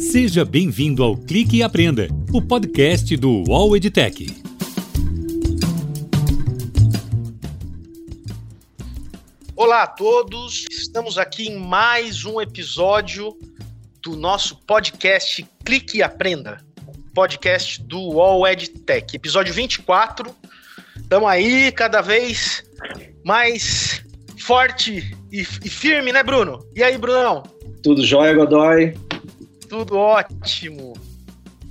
[0.00, 4.34] Seja bem-vindo ao Clique e Aprenda, o podcast do UOL EdTech.
[9.54, 13.36] Olá a todos, estamos aqui em mais um episódio
[14.02, 16.64] do nosso podcast Clique e Aprenda,
[17.14, 20.34] podcast do UOL EdTech, episódio 24.
[20.96, 22.64] Estamos aí cada vez
[23.22, 24.02] mais
[24.38, 26.66] forte e, e firme, né, Bruno?
[26.74, 27.42] E aí, Brunão?
[27.82, 28.94] Tudo jóia, Godoy?
[29.70, 30.94] Tudo ótimo.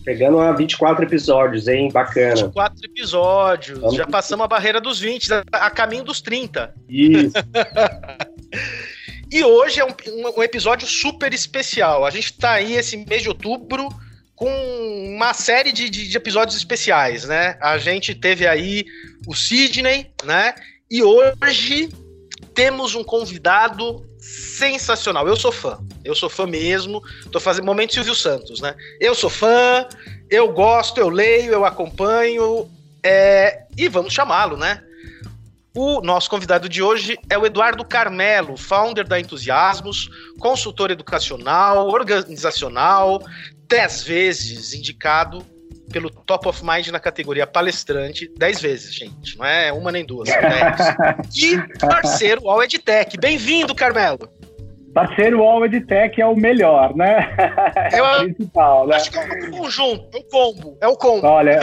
[0.06, 1.90] Pegando a 24 episódios, hein?
[1.92, 2.34] Bacana.
[2.34, 3.80] 24 episódios.
[3.80, 6.74] Vamos Já passamos a barreira dos 20, a caminho dos 30.
[6.88, 7.34] Isso.
[9.30, 9.94] e hoje é um,
[10.38, 12.06] um, episódio super especial.
[12.06, 13.90] A gente tá aí esse mês de outubro
[14.34, 14.50] com
[15.14, 17.58] uma série de, de, de episódios especiais, né?
[17.62, 18.86] A gente teve aí
[19.28, 20.56] o Sidney, né?
[20.90, 21.90] E hoje
[22.56, 24.08] temos um convidado
[24.58, 25.28] sensacional.
[25.28, 25.80] Eu sou fã.
[26.04, 27.02] Eu sou fã mesmo.
[27.32, 28.76] Tô fazendo momento Silvio Santos, né?
[29.00, 29.88] Eu sou fã,
[30.30, 32.70] eu gosto, eu leio, eu acompanho.
[33.04, 33.64] É...
[33.78, 34.84] E vamos chamá-lo, né?
[35.74, 43.22] O nosso convidado de hoje é o Eduardo Carmelo, founder da Entusiasmos, consultor educacional, organizacional,
[43.68, 45.46] dez vezes indicado
[45.92, 49.38] pelo Top of Mind na categoria palestrante 10 vezes, gente.
[49.38, 51.36] Não é uma nem duas, são 10.
[51.36, 53.18] e parceiro All EdTech.
[53.18, 54.30] Bem-vindo, Carmelo.
[54.94, 57.30] Parceiro All EdTech é o melhor, né?
[57.92, 58.96] É o principal, né?
[58.96, 61.26] Acho que é o conjunto, é o combo, é o combo.
[61.26, 61.60] Olha,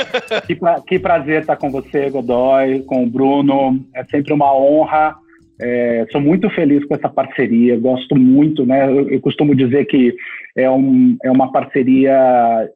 [0.46, 3.84] que, pra, que prazer estar com você, Godoy, com o Bruno.
[3.94, 5.16] É sempre uma honra.
[5.58, 8.86] É, sou muito feliz com essa parceria, gosto muito, né?
[8.86, 10.14] Eu, eu costumo dizer que
[10.54, 12.12] é, um, é uma parceria,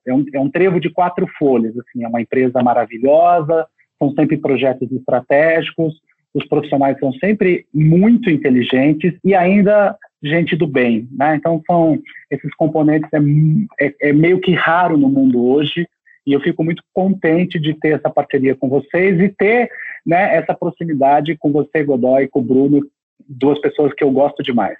[0.07, 3.67] é um, é um trevo de quatro folhas, assim, é uma empresa maravilhosa,
[3.99, 6.01] são sempre projetos estratégicos,
[6.33, 11.37] os profissionais são sempre muito inteligentes e ainda gente do bem, né?
[11.37, 11.99] Então são
[12.31, 15.87] esses componentes é, é, é meio que raro no mundo hoje
[16.27, 19.71] e eu fico muito contente de ter essa parceria com vocês e ter
[20.07, 22.81] né, essa proximidade com você, Godoy, com o Bruno,
[23.29, 24.79] duas pessoas que eu gosto demais.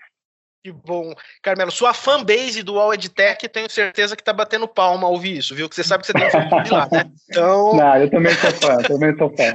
[0.63, 1.15] Que bom.
[1.43, 5.55] Carmelo, sua fanbase do All EdTech, tenho certeza que tá batendo palma ao ouvir isso,
[5.55, 5.71] viu?
[5.71, 7.11] Que você sabe que você tem que de lá, né?
[7.31, 7.75] Então...
[7.75, 9.55] Não, eu também sou fã, também sou fã.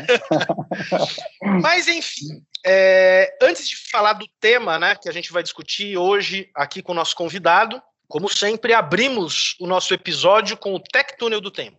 [1.62, 6.50] Mas, enfim, é, antes de falar do tema, né, que a gente vai discutir hoje
[6.56, 11.42] aqui com o nosso convidado, como sempre, abrimos o nosso episódio com o Tech Túnel
[11.42, 11.78] do Tempo.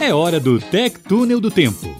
[0.00, 1.92] É hora do Tech Túnel do Tempo.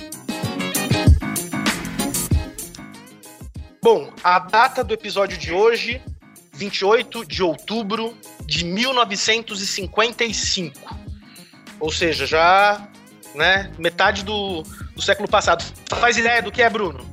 [3.83, 6.01] Bom, a data do episódio de hoje,
[6.55, 8.15] 28 de outubro
[8.47, 10.97] de 1955.
[11.81, 12.89] Ou seja, já
[13.35, 14.63] né, metade do,
[14.95, 15.65] do século passado.
[15.97, 17.05] Faz ideia do que é, Bruno?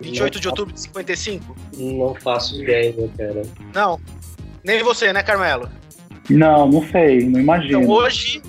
[0.00, 1.56] 28 de outubro de 55?
[1.76, 3.42] Não faço ideia, cara.
[3.74, 4.00] Não.
[4.62, 5.68] Nem você, né, Carmelo?
[6.30, 7.82] Não, não sei, não imagino.
[7.82, 8.40] Então hoje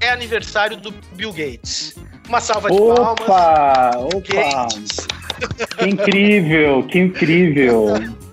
[0.00, 1.96] é aniversário do Bill Gates.
[2.28, 4.14] Uma salva de opa, palmas.
[4.14, 4.66] Opa!
[4.66, 5.06] Gates.
[5.78, 7.86] Que incrível, que incrível.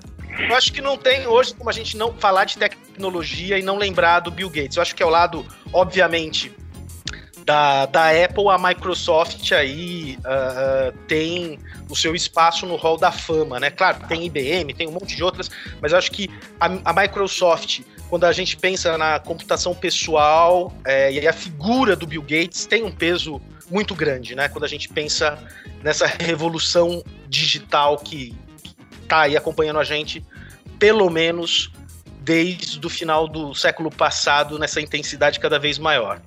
[0.50, 3.78] Eu acho que não tem hoje como a gente não falar de tecnologia e não
[3.78, 4.78] lembrar do Bill Gates.
[4.78, 6.52] Eu acho que é o lado, obviamente,
[7.46, 11.60] da, da Apple, a Microsoft aí uh, tem
[11.90, 13.70] o seu espaço no hall da fama, né?
[13.70, 15.50] Claro, tem IBM, tem um monte de outras,
[15.82, 21.28] mas acho que a, a Microsoft, quando a gente pensa na computação pessoal é, e
[21.28, 24.48] a figura do Bill Gates, tem um peso muito grande, né?
[24.48, 25.38] Quando a gente pensa
[25.82, 28.36] nessa revolução digital que
[29.02, 30.26] está aí acompanhando a gente,
[30.80, 31.72] pelo menos
[32.22, 36.22] desde o final do século passado, nessa intensidade cada vez maior.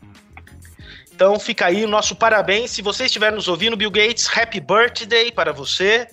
[1.16, 2.72] Então fica aí o nosso parabéns.
[2.72, 6.06] Se você estiver nos ouvindo, Bill Gates, happy birthday para você.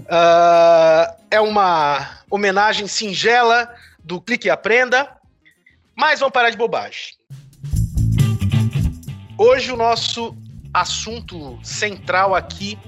[0.00, 5.10] Uh, é uma homenagem singela do Clique e Aprenda.
[5.96, 7.14] Mas vamos parar de bobagem.
[9.38, 10.36] Hoje o nosso
[10.74, 12.78] assunto central aqui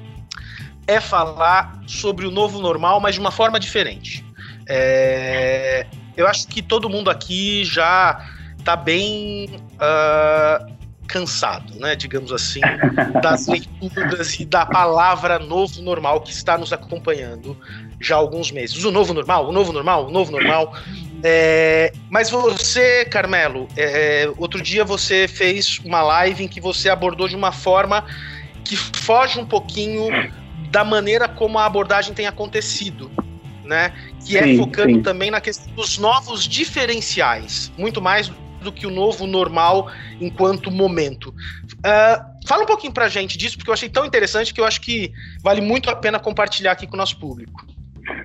[0.87, 4.23] é falar sobre o novo normal, mas de uma forma diferente.
[4.69, 8.23] É, eu acho que todo mundo aqui já
[8.59, 9.47] está bem
[9.77, 10.78] uh,
[11.09, 12.61] cansado, né, digamos assim,
[13.23, 17.57] das leituras e da palavra novo normal que está nos acompanhando
[18.01, 18.85] já há alguns meses.
[18.85, 20.75] O novo normal, o novo normal, o novo normal.
[21.25, 27.27] É, mas você, Carmelo, é, outro dia você fez uma live em que você abordou
[27.27, 28.05] de uma forma
[28.65, 30.09] que foge um pouquinho
[30.71, 33.11] da maneira como a abordagem tem acontecido,
[33.65, 33.93] né?
[34.25, 35.03] Que é sim, é focando sim.
[35.03, 38.31] também na questão dos novos diferenciais, muito mais
[38.69, 41.31] do que o novo normal enquanto momento.
[41.79, 44.81] Uh, fala um pouquinho pra gente disso, porque eu achei tão interessante que eu acho
[44.81, 45.11] que
[45.43, 47.67] vale muito a pena compartilhar aqui com o nosso público.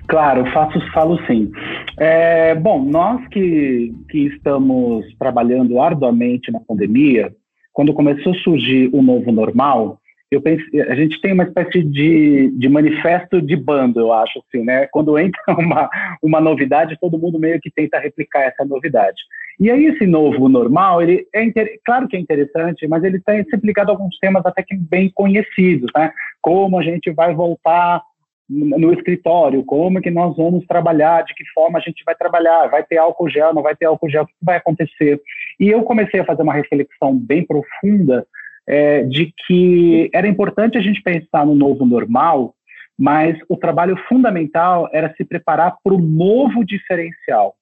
[0.06, 1.50] Claro, faço, falo sim.
[1.98, 7.32] É, bom, nós que, que estamos trabalhando arduamente na pandemia,
[7.72, 9.98] quando começou a surgir o novo normal,
[10.34, 14.64] eu pensei, a gente tem uma espécie de, de manifesto de bando, eu acho, assim,
[14.64, 14.86] né?
[14.90, 15.88] Quando entra uma,
[16.22, 19.22] uma novidade, todo mundo meio que tenta replicar essa novidade.
[19.58, 21.44] E aí esse novo normal, ele é
[21.84, 25.10] claro que é interessante, mas ele tem se aplicado a alguns temas até que bem
[25.14, 26.10] conhecidos, né?
[26.42, 28.02] Como a gente vai voltar
[28.48, 32.82] no escritório, como que nós vamos trabalhar, de que forma a gente vai trabalhar, vai
[32.82, 35.20] ter álcool gel, não vai ter álcool gel, o que vai acontecer?
[35.58, 38.26] E eu comecei a fazer uma reflexão bem profunda
[38.66, 42.54] é, de que era importante a gente pensar no novo normal,
[42.98, 47.54] mas o trabalho fundamental era se preparar para o novo diferencial.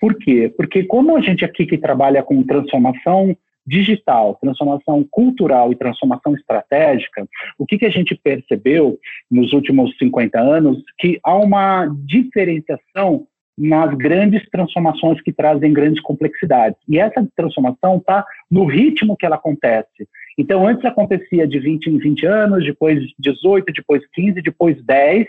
[0.00, 0.52] Por quê?
[0.56, 3.36] Porque como a gente aqui que trabalha com transformação
[3.66, 7.28] digital, transformação cultural e transformação estratégica,
[7.58, 8.98] o que, que a gente percebeu
[9.30, 10.82] nos últimos 50 anos?
[10.98, 13.26] Que há uma diferenciação
[13.60, 16.80] nas grandes transformações que trazem grandes complexidades.
[16.88, 20.08] E essa transformação está no ritmo que ela acontece.
[20.38, 25.26] Então, antes acontecia de 20 em 20 anos, depois 18, depois 15, depois 10.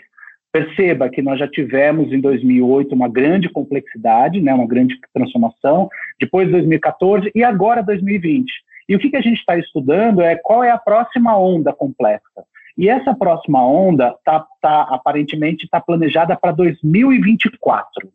[0.50, 6.50] Perceba que nós já tivemos em 2008 uma grande complexidade, né, uma grande transformação, depois
[6.50, 8.50] 2014 e agora 2020.
[8.88, 12.44] E o que, que a gente está estudando é qual é a próxima onda complexa.
[12.78, 18.10] E essa próxima onda tá, tá aparentemente está planejada para 2024.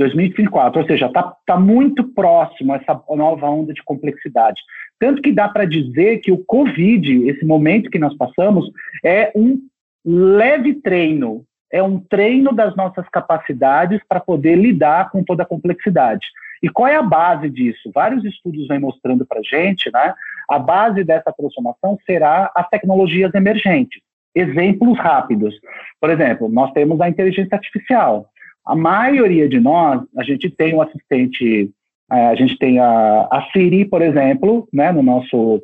[0.00, 4.60] 2024, ou seja, está tá muito próximo essa nova onda de complexidade.
[4.98, 8.70] Tanto que dá para dizer que o Covid, esse momento que nós passamos,
[9.04, 9.60] é um
[10.04, 16.26] leve treino, é um treino das nossas capacidades para poder lidar com toda a complexidade.
[16.62, 17.90] E qual é a base disso?
[17.94, 20.14] Vários estudos vêm mostrando para a gente, né?
[20.48, 24.00] A base dessa transformação será as tecnologias emergentes.
[24.34, 25.54] Exemplos rápidos.
[26.00, 28.30] Por exemplo, nós temos a inteligência artificial.
[28.70, 31.72] A maioria de nós, a gente tem um assistente
[32.12, 35.62] é, a gente tem a, a Siri, por exemplo, né, no nosso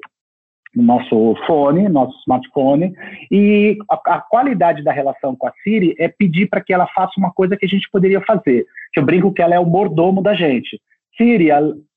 [0.75, 2.93] no nosso fone, nosso smartphone,
[3.31, 7.13] e a, a, qualidade da relação com a Siri é pedir para que ela faça
[7.17, 8.67] uma coisa que a gente poderia fazer.
[8.93, 10.79] Que eu brinco que ela é o mordomo da gente.
[11.17, 11.49] Siri,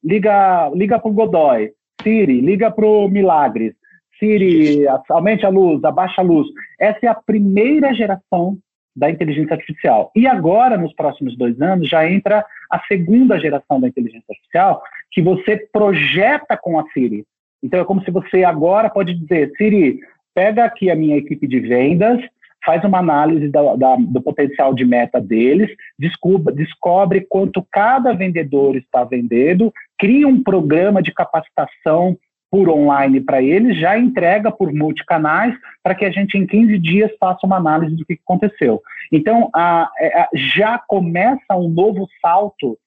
[0.02, 1.72] liga, liga para o Godoy.
[2.02, 3.74] Siri, liga para o Milagres.
[4.18, 6.48] Siri, aumente a luz, abaixa a luz.
[6.80, 8.58] Essa é a primeira geração
[9.00, 10.12] da inteligência artificial.
[10.16, 15.22] E agora, nos próximos dois anos, já entra a segunda geração da inteligência artificial, que
[15.22, 17.26] você projeta com a Siri.
[17.64, 20.00] Então, é como se você agora pode dizer, Siri,
[20.36, 22.22] pega aqui a minha equipe de vendas,
[22.66, 28.76] faz uma análise da, da, do potencial de meta deles, descobre, descobre quanto cada vendedor
[28.76, 32.18] está vendendo, cria um programa de capacitação
[32.52, 37.12] por online para eles, já entrega por multicanais para que a gente em 15 dias
[37.20, 38.82] faça uma análise do que aconteceu.
[39.12, 42.78] Então, a, é, a, já começa um novo salto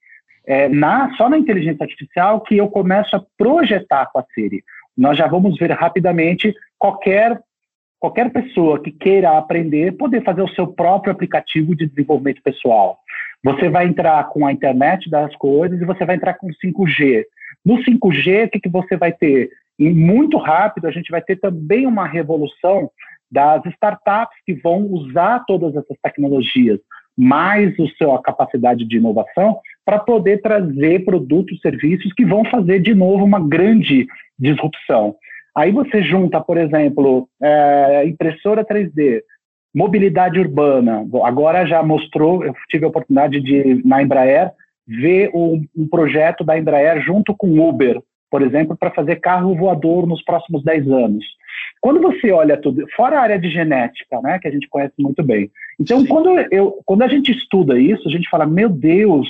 [0.44, 4.64] é, na, só na inteligência artificial que eu começo a projetar com a Siri.
[4.96, 7.40] Nós já vamos ver rapidamente qualquer
[7.98, 12.98] qualquer pessoa que queira aprender poder fazer o seu próprio aplicativo de desenvolvimento pessoal.
[13.44, 17.24] Você vai entrar com a internet das coisas e você vai entrar com 5G.
[17.64, 19.50] No 5G, o que, que você vai ter?
[19.78, 22.90] E muito rápido, a gente vai ter também uma revolução
[23.30, 26.78] das startups que vão usar todas essas tecnologias,
[27.16, 33.24] mais a capacidade de inovação, para poder trazer produtos, serviços que vão fazer de novo
[33.24, 34.06] uma grande
[34.38, 35.16] disrupção.
[35.56, 39.22] Aí você junta, por exemplo, é, impressora 3D,
[39.74, 41.06] mobilidade urbana.
[41.24, 44.52] Agora já mostrou, eu tive a oportunidade de, na Embraer,
[44.86, 49.54] ver um, um projeto da Embraer junto com o Uber, por exemplo, para fazer carro
[49.54, 51.24] voador nos próximos 10 anos.
[51.80, 55.22] Quando você olha tudo, fora a área de genética, né, que a gente conhece muito
[55.22, 55.50] bem.
[55.78, 59.28] Então, quando, eu, quando a gente estuda isso, a gente fala, meu Deus,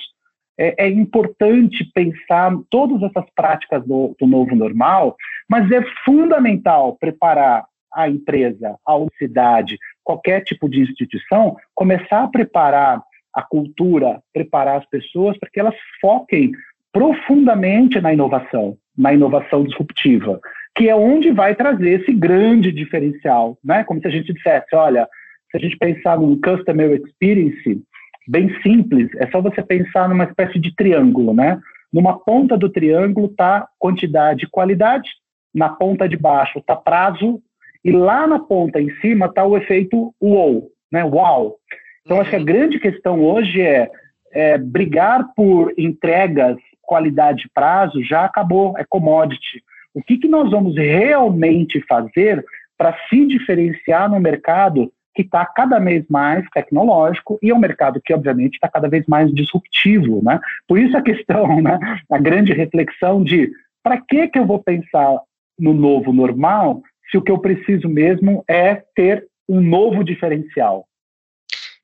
[0.58, 5.16] é, é importante pensar todas essas práticas do, do novo normal,
[5.48, 13.02] mas é fundamental preparar a empresa, a universidade, qualquer tipo de instituição, começar a preparar
[13.34, 16.52] a cultura, preparar as pessoas para que elas foquem
[16.92, 20.38] profundamente na inovação, na inovação disruptiva,
[20.76, 23.84] que é onde vai trazer esse grande diferencial, né?
[23.84, 25.08] Como se a gente dissesse, olha,
[25.50, 27.82] se a gente pensar num customer experience
[28.28, 31.58] bem simples, é só você pensar numa espécie de triângulo, né?
[31.92, 35.10] Numa ponta do triângulo está quantidade e qualidade,
[35.54, 37.40] na ponta de baixo está prazo
[37.84, 41.04] e lá na ponta em cima está o efeito wow, né?
[41.04, 41.56] Wow.
[42.04, 42.44] Então, acho que a uhum.
[42.44, 43.90] grande questão hoje é,
[44.32, 49.62] é brigar por entregas, qualidade e prazo já acabou, é commodity.
[49.94, 52.44] O que, que nós vamos realmente fazer
[52.76, 58.00] para se diferenciar no mercado que está cada vez mais tecnológico e é um mercado
[58.02, 60.22] que, obviamente, está cada vez mais disruptivo.
[60.24, 60.40] Né?
[60.66, 61.78] Por isso a questão, né,
[62.10, 63.50] a grande reflexão de
[63.82, 65.18] para que, que eu vou pensar
[65.58, 70.86] no novo normal se o que eu preciso mesmo é ter um novo diferencial?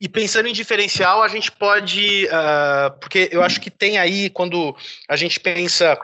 [0.01, 2.27] E pensando em diferencial, a gente pode.
[2.27, 4.77] Uh, porque eu acho que tem aí, quando
[5.09, 5.99] a gente pensa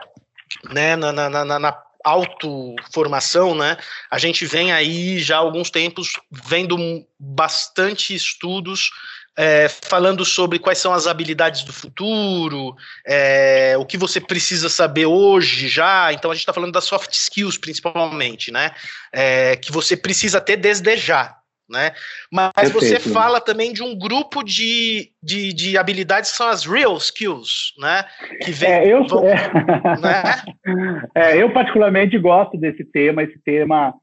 [0.69, 3.77] né, na, na, na, na autoformação, né?
[4.11, 6.77] A gente vem aí já há alguns tempos vendo
[7.17, 8.91] bastante estudos
[9.37, 12.75] é, falando sobre quais são as habilidades do futuro,
[13.05, 16.13] é, o que você precisa saber hoje já.
[16.13, 18.71] Então a gente está falando das soft skills principalmente, né?
[19.11, 21.35] É, que você precisa ter desde já
[21.69, 21.91] né?
[22.31, 22.79] Mas Perfeito.
[22.79, 27.73] você fala também de um grupo de, de, de, habilidades que são as real skills,
[27.79, 28.03] né?
[28.41, 29.35] Que vem, é, eu, vão, é,
[29.99, 30.23] né?
[31.15, 33.93] é, eu particularmente gosto desse tema, esse tema,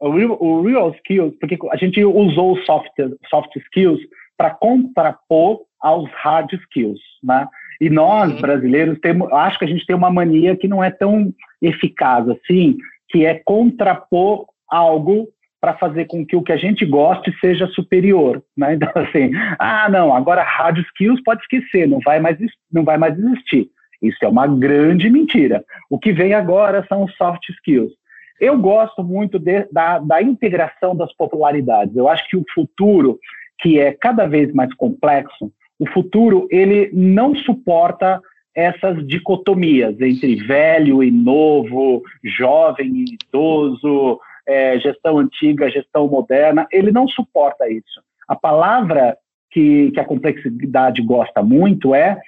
[0.00, 2.92] o real, o real skills, porque a gente usou soft,
[3.28, 4.00] soft skills
[4.36, 7.46] para contrapor aos hard skills, né?
[7.80, 8.40] E nós, uhum.
[8.40, 11.32] brasileiros, temos, acho que a gente tem uma mania que não é tão
[11.62, 12.76] eficaz assim,
[13.08, 15.28] que é contrapor algo
[15.60, 18.74] para fazer com que o que a gente goste seja superior, né?
[18.78, 22.38] Então assim, ah, não, agora hard skills pode esquecer, não vai mais
[22.72, 23.68] não vai mais existir.
[24.00, 25.64] Isso é uma grande mentira.
[25.90, 27.92] O que vem agora são soft skills.
[28.40, 31.96] Eu gosto muito de, da, da integração das popularidades.
[31.96, 33.18] Eu acho que o futuro,
[33.60, 38.20] que é cada vez mais complexo, o futuro ele não suporta
[38.54, 46.90] essas dicotomias entre velho e novo, jovem e idoso, é, gestão antiga, gestão moderna, ele
[46.90, 48.02] não suporta isso.
[48.26, 49.16] A palavra
[49.50, 52.20] que, que a complexidade gosta muito é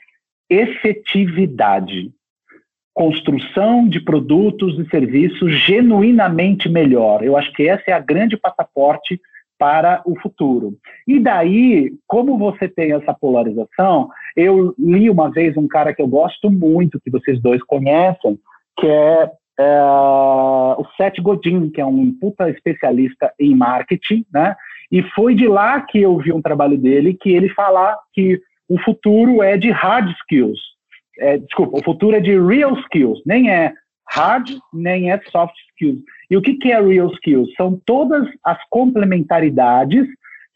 [0.48, 2.12] efetividade.
[2.92, 7.24] Construção de produtos e serviços genuinamente melhor.
[7.24, 9.18] Eu acho que essa é a grande passaporte
[9.58, 10.74] para o futuro.
[11.06, 16.08] E daí, como você tem essa polarização, eu li uma vez um cara que eu
[16.08, 18.38] gosto muito, que vocês dois conhecem,
[18.78, 19.30] que é
[19.62, 24.56] o Seth Godin, que é um puta especialista em marketing, né?
[24.90, 28.78] E foi de lá que eu vi um trabalho dele que ele fala que o
[28.78, 30.58] futuro é de hard skills.
[31.18, 33.72] É, desculpa, o futuro é de real skills, nem é
[34.08, 36.00] hard, nem é soft skills.
[36.30, 37.52] E o que, que é real skills?
[37.56, 40.06] São todas as complementaridades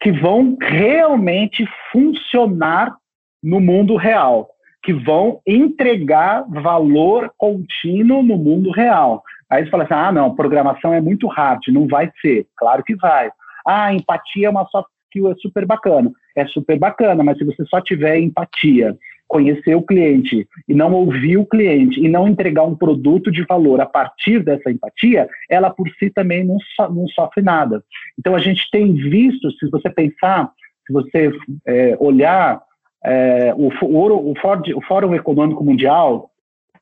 [0.01, 2.95] que vão realmente funcionar
[3.43, 4.49] no mundo real
[4.85, 9.23] que vão entregar valor contínuo no mundo real.
[9.49, 12.45] Aí você fala assim: ah, não, programação é muito hard, não vai ser.
[12.55, 13.31] Claro que vai.
[13.65, 16.11] Ah, empatia é uma soft skill, é super bacana.
[16.35, 18.95] É super bacana, mas se você só tiver empatia,
[19.27, 23.81] conhecer o cliente e não ouvir o cliente e não entregar um produto de valor
[23.81, 27.83] a partir dessa empatia, ela por si também não, so, não sofre nada.
[28.19, 30.51] Então a gente tem visto, se você pensar,
[30.85, 31.31] se você
[31.65, 32.61] é, olhar
[33.05, 36.31] é, o, o, o, Fórum Econômico Mundial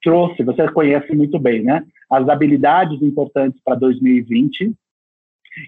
[0.01, 1.83] trouxe, você conhece muito bem, né?
[2.09, 4.73] As habilidades importantes para 2020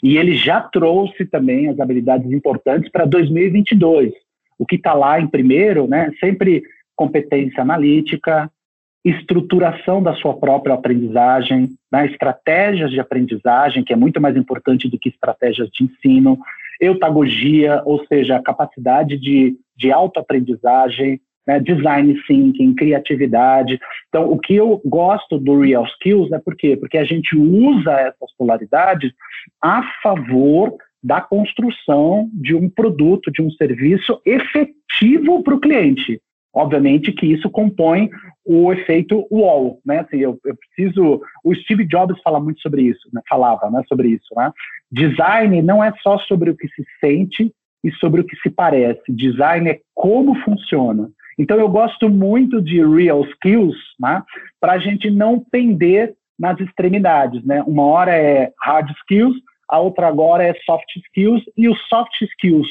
[0.01, 4.13] e ele já trouxe também as habilidades importantes para 2022.
[4.57, 6.11] O que está lá em primeiro, né?
[6.19, 6.63] Sempre
[6.95, 8.49] competência analítica,
[9.03, 12.07] estruturação da sua própria aprendizagem, né?
[12.07, 16.39] estratégias de aprendizagem, que é muito mais importante do que estratégias de ensino,
[16.79, 23.79] eutagogia, ou seja, capacidade de, de autoaprendizagem, né, design thinking, criatividade.
[24.09, 26.75] Então, o que eu gosto do Real Skills é por quê?
[26.75, 29.11] Porque a gente usa essas polaridades
[29.61, 36.19] a favor da construção de um produto, de um serviço efetivo para o cliente.
[36.51, 38.09] Obviamente que isso compõe
[38.45, 39.99] o efeito wall, né?
[39.99, 41.21] Assim, eu, eu, preciso.
[41.43, 43.21] O Steve Jobs fala muito sobre isso, né?
[43.29, 43.83] falava, né?
[43.89, 44.51] Sobre isso, né?
[44.95, 47.51] Design não é só sobre o que se sente
[47.83, 49.01] e sobre o que se parece.
[49.09, 51.09] Design é como funciona.
[51.37, 54.23] Então eu gosto muito de real skills, né?
[54.59, 57.61] Para a gente não pender nas extremidades, né?
[57.67, 59.35] Uma hora é hard skills,
[59.69, 62.67] a outra agora é soft skills e os soft skills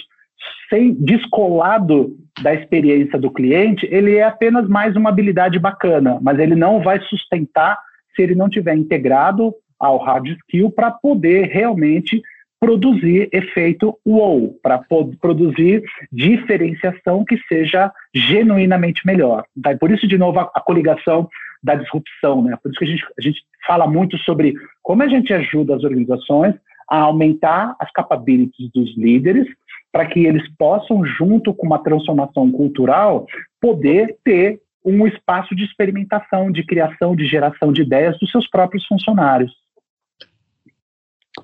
[0.70, 6.54] sem descolado da experiência do cliente, ele é apenas mais uma habilidade bacana, mas ele
[6.54, 7.78] não vai sustentar
[8.14, 9.54] se ele não tiver integrado
[9.84, 12.22] ao hard skill para poder realmente
[12.58, 14.78] produzir efeito wow, para
[15.20, 19.44] produzir diferenciação que seja genuinamente melhor.
[19.62, 19.76] Tá?
[19.76, 21.28] Por isso, de novo, a, a coligação
[21.62, 22.56] da disrupção, né?
[22.62, 25.84] Por isso que a gente, a gente fala muito sobre como a gente ajuda as
[25.84, 26.54] organizações
[26.88, 29.46] a aumentar as capabilities dos líderes
[29.92, 33.26] para que eles possam, junto com uma transformação cultural,
[33.60, 38.86] poder ter um espaço de experimentação, de criação, de geração de ideias dos seus próprios
[38.86, 39.52] funcionários.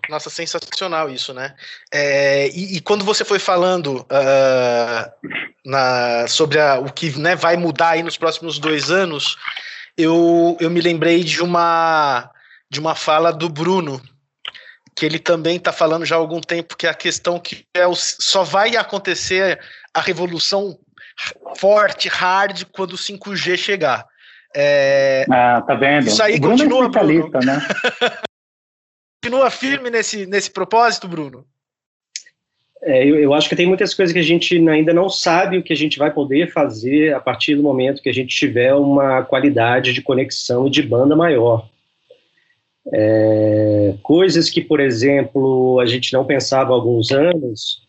[0.08, 1.54] Nossa, sensacional isso, né?
[1.92, 5.28] É, e, e, quando você foi falando uh,
[5.64, 9.36] na, sobre a, o que né, vai mudar aí nos próximos dois anos,
[9.96, 12.30] eu, eu me lembrei de uma,
[12.70, 14.00] de uma fala do Bruno,
[14.96, 17.86] que ele também está falando já há algum tempo que é a questão que é
[17.86, 19.60] o, só vai acontecer
[19.94, 20.78] a revolução
[21.56, 24.06] forte, hard, quando o 5G chegar.
[24.54, 26.08] É, ah, tá vendo?
[26.08, 27.52] Isso aí o Bruno continua, é especialista, Bruno.
[27.52, 27.68] né?
[29.22, 31.44] continua firme nesse, nesse propósito, Bruno?
[32.82, 35.62] É, eu, eu, acho que tem muitas coisas que a gente ainda não sabe o
[35.62, 39.22] que a gente vai poder fazer a partir do momento que a gente tiver uma
[39.22, 41.68] qualidade de conexão e de banda maior.
[42.92, 47.82] É, coisas que, por exemplo, a gente não pensava há alguns anos.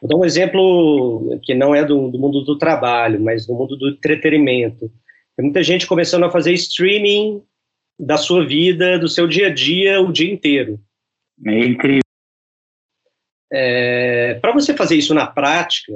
[0.00, 3.76] Vou dar um exemplo que não é do, do mundo do trabalho, mas do mundo
[3.76, 4.88] do entretenimento.
[5.36, 7.42] Tem muita gente começando a fazer streaming
[7.98, 10.78] da sua vida, do seu dia a dia, o dia inteiro.
[11.46, 12.00] É incrível.
[13.52, 15.92] É, Para você fazer isso na prática,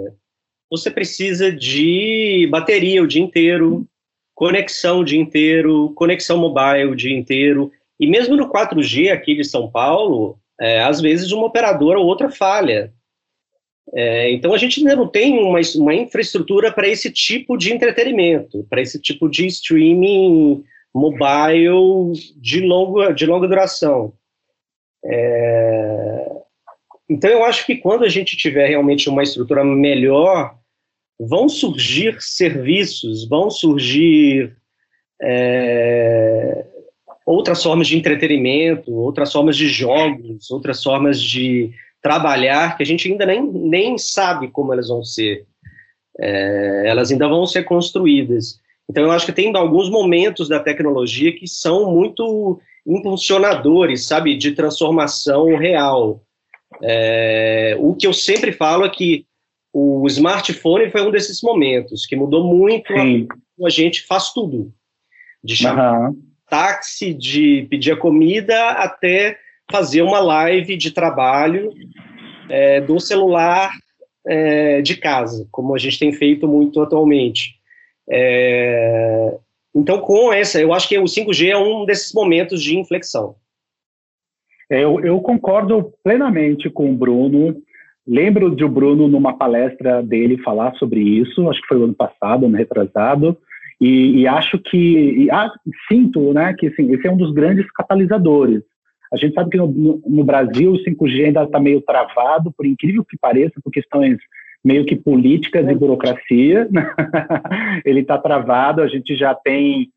[0.70, 3.86] você precisa de bateria o dia inteiro,
[4.34, 7.72] conexão o dia inteiro, conexão mobile o dia inteiro.
[7.98, 12.30] E mesmo no 4G aqui de São Paulo, é, às vezes uma operadora ou outra
[12.30, 12.92] falha.
[13.92, 18.64] É, então a gente ainda não tem uma, uma infraestrutura para esse tipo de entretenimento,
[18.70, 20.62] para esse tipo de streaming
[20.94, 24.12] mobile de longa, de longa duração.
[25.04, 26.30] É,
[27.08, 30.54] então eu acho que quando a gente tiver realmente uma estrutura melhor,
[31.18, 34.56] vão surgir serviços, vão surgir
[35.22, 36.64] é,
[37.26, 41.70] outras formas de entretenimento, outras formas de jogos, outras formas de
[42.02, 45.46] trabalhar que a gente ainda nem, nem sabe como elas vão ser.
[46.18, 48.60] É, elas ainda vão ser construídas.
[48.90, 54.50] Então, eu acho que tem alguns momentos da tecnologia que são muito impulsionadores, sabe, de
[54.50, 56.24] transformação real.
[56.82, 59.24] É, o que eu sempre falo é que
[59.72, 64.72] o smartphone foi um desses momentos que mudou muito a, a, gente faz tudo.
[65.42, 66.20] De chamar uhum.
[66.48, 69.38] táxi, de pedir a comida, até
[69.70, 71.72] fazer uma live de trabalho
[72.48, 73.70] é, do celular
[74.26, 77.59] é, de casa, como a gente tem feito muito atualmente.
[78.10, 79.38] É,
[79.74, 83.36] então, com essa, eu acho que o 5G é um desses momentos de inflexão.
[84.70, 87.56] É, eu, eu concordo plenamente com o Bruno.
[88.06, 91.94] Lembro de o Bruno, numa palestra dele, falar sobre isso, acho que foi o ano
[91.94, 93.38] passado, ano retrasado,
[93.80, 95.50] e, e acho que, e, ah,
[95.88, 98.62] sinto né, que assim, esse é um dos grandes catalisadores.
[99.12, 102.66] A gente sabe que no, no, no Brasil o 5G ainda está meio travado, por
[102.66, 104.18] incrível que pareça, por questões
[104.64, 106.68] meio que políticas e burocracia.
[107.84, 109.90] Ele está travado, a gente já tem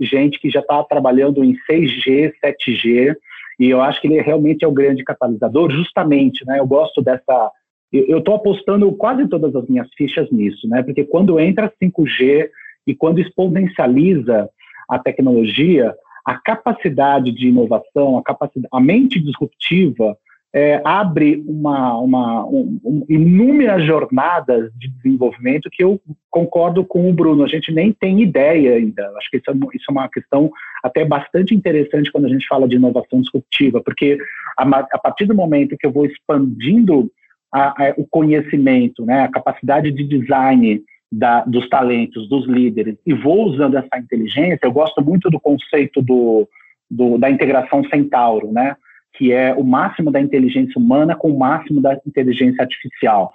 [0.00, 3.16] gente que já está trabalhando em 6G, 7G,
[3.58, 6.58] e eu acho que ele realmente é o grande catalisador, justamente, né?
[6.58, 7.50] Eu gosto dessa.
[7.92, 10.82] Eu estou apostando quase todas as minhas fichas nisso, né?
[10.82, 12.48] Porque quando entra 5G
[12.86, 14.48] e quando exponencializa
[14.88, 20.16] a tecnologia, a capacidade de inovação, a, capacidade, a mente disruptiva
[20.54, 27.12] é, abre uma, uma um, um, inúmeras jornadas de desenvolvimento que eu concordo com o
[27.12, 27.44] Bruno.
[27.44, 29.12] A gente nem tem ideia ainda.
[29.18, 30.50] Acho que isso é, isso é uma questão
[30.82, 34.18] até bastante interessante quando a gente fala de inovação disruptiva, porque
[34.56, 37.10] a, a partir do momento que eu vou expandindo
[37.52, 43.12] a, a, o conhecimento, né, a capacidade de design da, dos talentos, dos líderes, e
[43.14, 46.48] vou usando essa inteligência, eu gosto muito do conceito do,
[46.90, 48.76] do, da integração centauro, né?
[49.16, 53.32] Que é o máximo da inteligência humana com o máximo da inteligência artificial.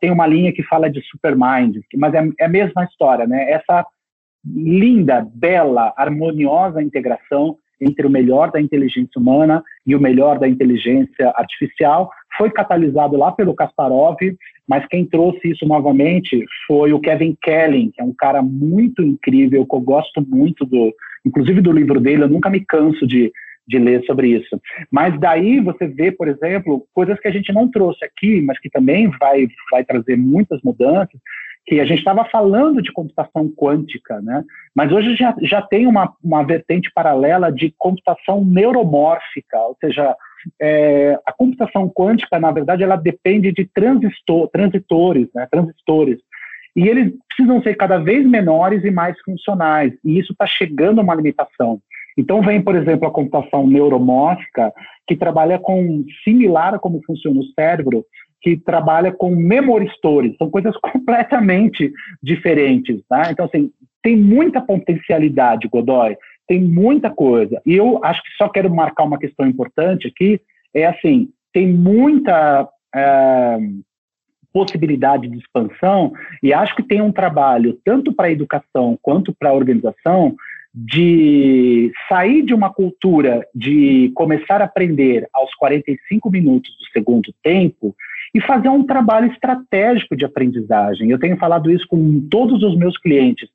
[0.00, 3.50] Tem uma linha que fala de supermind, mas é, é a mesma história, né?
[3.50, 3.86] Essa
[4.44, 11.32] linda, bela, harmoniosa integração entre o melhor da inteligência humana e o melhor da inteligência
[11.34, 14.16] artificial foi catalisado lá pelo Kasparov,
[14.68, 19.66] mas quem trouxe isso novamente foi o Kevin Kelly, que é um cara muito incrível,
[19.66, 23.32] que eu gosto muito do, inclusive do livro dele, eu nunca me canso de,
[23.66, 24.60] de ler sobre isso.
[24.90, 28.70] Mas daí você vê, por exemplo, coisas que a gente não trouxe aqui, mas que
[28.70, 31.18] também vai, vai trazer muitas mudanças,
[31.64, 34.42] que a gente estava falando de computação quântica, né?
[34.74, 40.16] Mas hoje já, já tem uma, uma vertente paralela de computação neuromórfica, ou seja,
[40.60, 46.18] é, a computação quântica, na verdade, ela depende de transistor, transitores, né, transistores.
[46.74, 49.92] E eles precisam ser cada vez menores e mais funcionais.
[50.04, 51.80] E isso está chegando a uma limitação.
[52.16, 54.72] Então vem, por exemplo, a computação neuromórfica,
[55.06, 58.04] que trabalha com similar a como funciona o cérebro,
[58.40, 60.36] que trabalha com memory storage.
[60.36, 63.00] São coisas completamente diferentes.
[63.08, 63.30] Tá?
[63.30, 63.70] Então, assim,
[64.02, 66.16] tem muita potencialidade, Godoy
[66.52, 67.62] tem muita coisa.
[67.64, 70.40] E eu acho que só quero marcar uma questão importante aqui,
[70.74, 73.58] é assim, tem muita é,
[74.52, 79.50] possibilidade de expansão e acho que tem um trabalho tanto para a educação quanto para
[79.50, 80.34] a organização
[80.74, 87.94] de sair de uma cultura de começar a aprender aos 45 minutos do segundo tempo
[88.34, 91.10] e fazer um trabalho estratégico de aprendizagem.
[91.10, 93.48] Eu tenho falado isso com todos os meus clientes.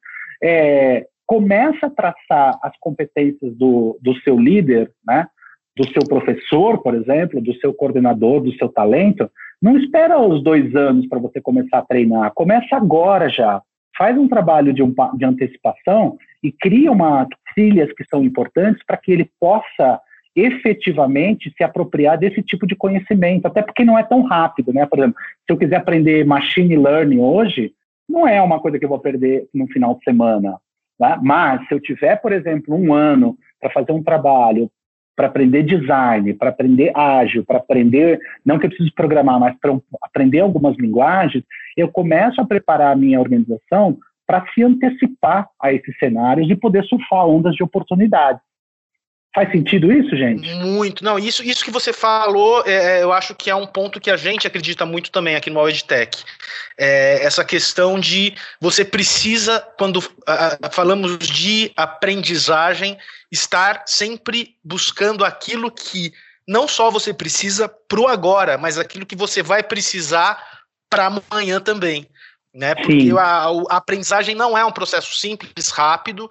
[0.44, 5.28] É, começa a traçar as competências do, do seu líder, né?
[5.76, 9.30] do seu professor, por exemplo, do seu coordenador, do seu talento.
[9.62, 12.32] Não espera os dois anos para você começar a treinar.
[12.34, 13.62] Começa agora já.
[13.98, 18.98] Faz um trabalho de, um, de antecipação e cria uma trilhas que são importantes para
[18.98, 20.00] que ele possa
[20.36, 24.86] efetivamente se apropriar desse tipo de conhecimento, até porque não é tão rápido, né?
[24.86, 27.74] Por exemplo, se eu quiser aprender machine learning hoje,
[28.08, 30.60] não é uma coisa que eu vou perder no final de semana,
[31.00, 31.18] né?
[31.24, 34.70] Mas se eu tiver, por exemplo, um ano para fazer um trabalho,
[35.18, 39.76] para aprender design, para aprender ágil, para aprender, não que eu precise programar, mas para
[40.04, 41.44] aprender algumas linguagens,
[41.76, 46.84] eu começo a preparar a minha organização para se antecipar a esses cenários e poder
[46.84, 48.47] surfar ondas de oportunidades.
[49.36, 50.52] Faz sentido isso, gente?
[50.56, 51.04] Muito.
[51.04, 54.10] Não, isso, isso que você falou, é, é eu acho que é um ponto que
[54.10, 56.24] a gente acredita muito também aqui no EdTech.
[56.78, 60.02] É essa questão de você precisa, quando
[60.72, 62.98] falamos de aprendizagem,
[63.32, 66.12] estar sempre buscando aquilo que
[66.48, 70.42] não só você precisa para o agora, mas aquilo que você vai precisar
[70.90, 72.08] para amanhã também
[72.58, 72.74] né?
[72.74, 76.28] Porque a, a, aprendizagem não é um processo simples, rápido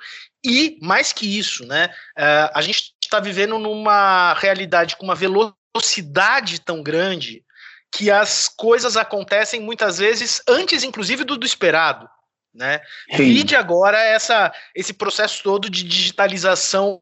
[0.46, 1.90] e mais que isso, né?
[2.16, 7.44] Uh, a gente está vivendo numa realidade com uma velocidade tão grande
[7.92, 12.08] que as coisas acontecem muitas vezes antes, inclusive, do, do esperado.
[12.54, 12.80] Né?
[13.12, 16.98] Vide agora essa, esse processo todo de digitalização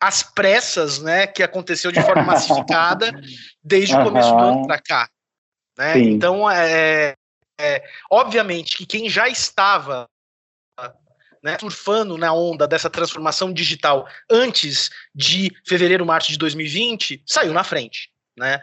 [0.00, 3.12] às pressas, né, que aconteceu de forma massificada
[3.62, 4.00] desde uhum.
[4.00, 5.08] o começo do ano para cá.
[5.78, 5.98] Né?
[5.98, 7.14] Então, é,
[7.60, 10.08] é, obviamente que quem já estava
[11.42, 17.64] né, surfando na onda dessa transformação digital antes de fevereiro, março de 2020, saiu na
[17.64, 18.60] frente, né?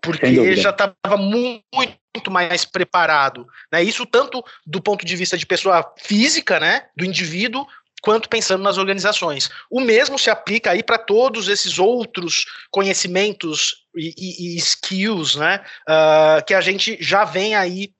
[0.00, 3.82] Porque já estava muito, muito mais preparado, né?
[3.82, 7.66] Isso tanto do ponto de vista de pessoa física, né, do indivíduo,
[8.02, 9.48] quanto pensando nas organizações.
[9.70, 15.64] O mesmo se aplica aí para todos esses outros conhecimentos e, e, e skills, né,
[15.88, 17.92] uh, que a gente já vem aí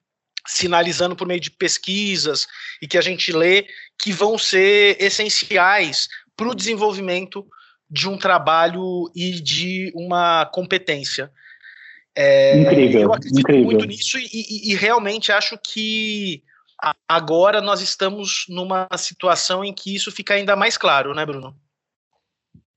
[0.46, 2.46] sinalizando por meio de pesquisas
[2.80, 3.66] e que a gente lê
[3.98, 7.46] que vão ser essenciais para o desenvolvimento
[7.88, 11.30] de um trabalho e de uma competência.
[12.14, 13.64] É, incrível, eu acredito incrível.
[13.64, 16.42] muito nisso e, e, e, realmente acho que
[17.08, 21.56] agora nós estamos numa situação em que isso fica ainda mais claro, né, Bruno?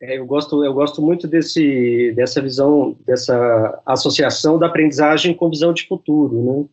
[0.01, 5.73] É, eu gosto, eu gosto muito desse, dessa visão, dessa associação da aprendizagem com visão
[5.73, 6.69] de futuro, né?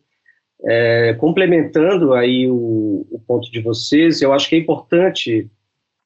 [0.65, 5.49] É, complementando aí o, o, ponto de vocês, eu acho que é importante,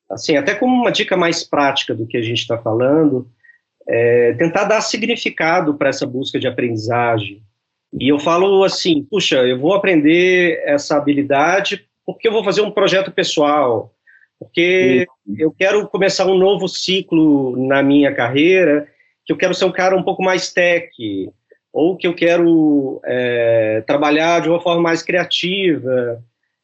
[0.10, 3.30] assim, até como uma dica mais prática do que a gente está falando,
[3.88, 7.44] é, tentar dar significado para essa busca de aprendizagem.
[8.00, 12.72] E eu falo assim, puxa, eu vou aprender essa habilidade porque eu vou fazer um
[12.72, 13.94] projeto pessoal,
[14.40, 15.06] porque
[15.38, 18.88] eu quero começar um novo ciclo na minha carreira,
[19.26, 20.90] que eu quero ser um cara um pouco mais tech,
[21.78, 26.20] ou que eu quero é, trabalhar de uma forma mais criativa,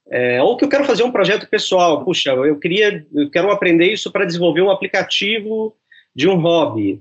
[0.09, 2.03] é, ou que eu quero fazer um projeto pessoal.
[2.03, 5.75] Puxa, eu queria, eu quero aprender isso para desenvolver um aplicativo
[6.15, 6.99] de um hobby.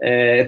[0.00, 0.44] É,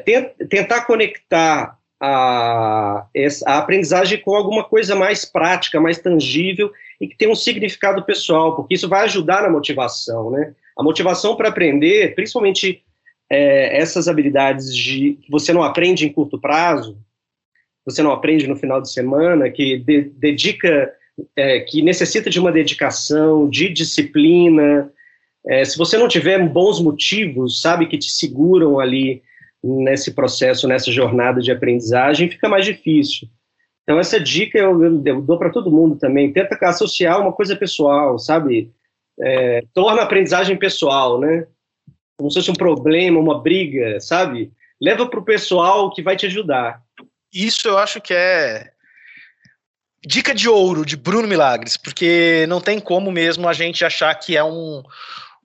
[0.49, 3.05] tentar conectar a,
[3.45, 6.71] a aprendizagem com alguma coisa mais prática, mais tangível
[7.01, 10.55] e que tenha um significado pessoal, porque isso vai ajudar na motivação, né?
[10.79, 12.85] A motivação para aprender, principalmente
[13.31, 16.99] é, essas habilidades de, que você não aprende em curto prazo,
[17.87, 20.93] você não aprende no final de semana, que de, dedica,
[21.37, 24.91] é, que necessita de uma dedicação, de disciplina.
[25.47, 29.23] É, se você não tiver bons motivos, sabe, que te seguram ali
[29.63, 33.29] nesse processo, nessa jornada de aprendizagem, fica mais difícil.
[33.83, 36.33] Então, essa dica eu, eu, dou para todo mundo também.
[36.33, 38.71] Tenta associar uma coisa pessoal, sabe?
[39.19, 41.47] É, torna a aprendizagem pessoal, né?
[42.21, 44.53] Como se fosse um problema, uma briga, sabe?
[44.79, 46.83] Leva para o pessoal que vai te ajudar.
[47.33, 48.71] Isso eu acho que é
[50.07, 54.37] dica de ouro de Bruno Milagres, porque não tem como mesmo a gente achar que
[54.37, 54.83] é um,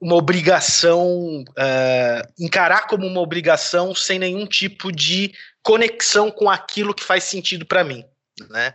[0.02, 5.34] uma obrigação, uh, encarar como uma obrigação sem nenhum tipo de
[5.64, 8.04] conexão com aquilo que faz sentido para mim,
[8.50, 8.74] né?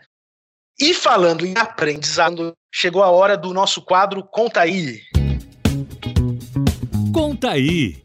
[0.79, 5.03] E falando em aprendizado, chegou a hora do nosso quadro Conta aí.
[7.41, 7.97] Conta aí.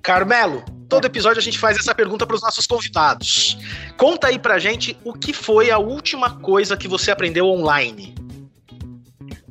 [0.00, 3.58] Carmelo, Todo episódio a gente faz essa pergunta para os nossos convidados.
[3.96, 8.14] Conta aí pra gente o que foi a última coisa que você aprendeu online.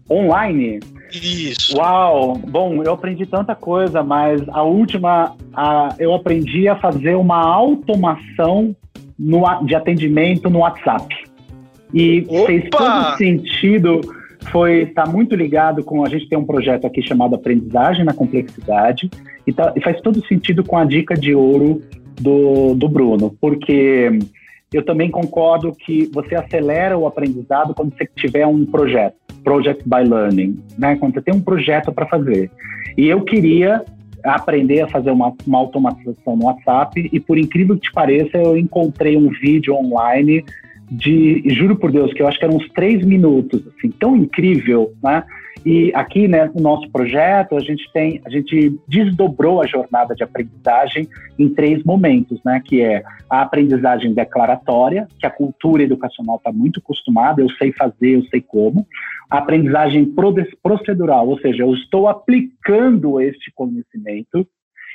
[0.10, 0.80] Online?
[1.12, 1.78] Isso.
[1.78, 2.38] Uau!
[2.38, 8.76] Bom, eu aprendi tanta coisa, mas a última, a, eu aprendi a fazer uma automação
[9.20, 11.14] no, de atendimento no WhatsApp.
[11.94, 12.46] E Opa!
[12.46, 14.02] fez todo sentido,
[14.52, 19.10] foi tá muito ligado com a gente tem um projeto aqui chamado Aprendizagem na Complexidade
[19.46, 21.82] e, tá, e faz todo sentido com a dica de ouro
[22.20, 24.20] do, do Bruno, porque
[24.74, 30.08] eu também concordo que você acelera o aprendizado quando você tiver um projeto, project by
[30.08, 30.96] learning, né?
[30.96, 32.50] Quando você tem um projeto para fazer.
[32.98, 33.84] E eu queria
[34.24, 38.58] aprender a fazer uma, uma automatização no WhatsApp e por incrível que te pareça, eu
[38.58, 40.44] encontrei um vídeo online
[40.94, 44.94] de, juro por Deus, que eu acho que eram uns três minutos, assim, tão incrível,
[45.02, 45.24] né?
[45.66, 50.22] E aqui, né, no nosso projeto, a gente tem, a gente desdobrou a jornada de
[50.22, 51.08] aprendizagem
[51.40, 56.82] em três momentos, né, que é a aprendizagem declaratória, que a cultura educacional está muito
[56.82, 58.86] acostumada, eu sei fazer, eu sei como,
[59.30, 60.14] a aprendizagem
[60.62, 64.46] procedural, ou seja, eu estou aplicando este conhecimento,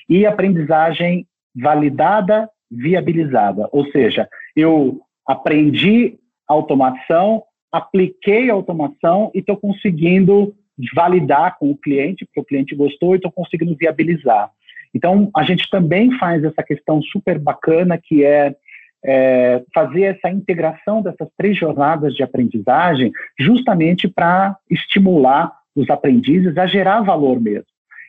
[0.08, 10.54] e a aprendizagem validada, viabilizada, ou seja, eu aprendi automação, apliquei automação e estou conseguindo
[10.94, 14.50] validar com o cliente, porque o cliente gostou e estou conseguindo viabilizar.
[14.94, 18.56] Então, a gente também faz essa questão super bacana, que é,
[19.04, 26.66] é fazer essa integração dessas três jornadas de aprendizagem, justamente para estimular os aprendizes a
[26.66, 27.66] gerar valor mesmo.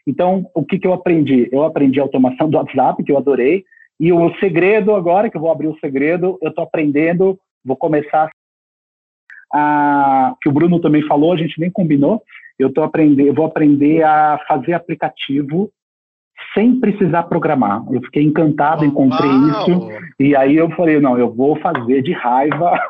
[0.08, 1.50] Então, o que, que eu aprendi?
[1.52, 3.66] Eu aprendi a automação do WhatsApp, que eu adorei,
[4.00, 8.30] e o segredo agora, que eu vou abrir o segredo, eu estou aprendendo, vou começar
[9.54, 12.22] a, que o Bruno também falou, a gente nem combinou,
[12.58, 15.70] eu tô aprendendo, eu vou aprender a fazer aplicativo
[16.54, 17.84] sem precisar programar.
[17.92, 22.80] Eu fiquei encantado, encontrei isso, e aí eu falei, não, eu vou fazer de raiva,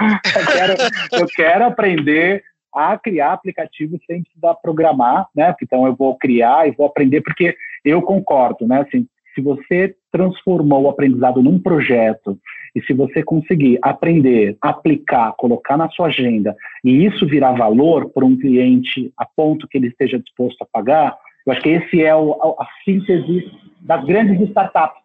[0.00, 2.42] eu, quero, eu quero aprender
[2.74, 5.54] a criar aplicativo sem precisar programar, né?
[5.62, 8.80] Então eu vou criar e vou aprender, porque eu concordo, né?
[8.80, 12.38] Assim, se você transformou o aprendizado num projeto
[12.74, 18.24] e se você conseguir aprender, aplicar, colocar na sua agenda e isso virar valor para
[18.24, 21.16] um cliente a ponto que ele esteja disposto a pagar,
[21.46, 25.00] eu acho que esse é o, a, a síntese das grandes startups.